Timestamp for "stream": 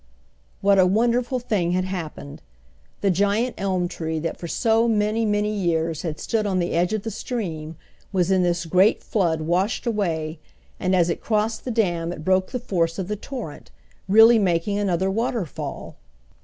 7.11-7.75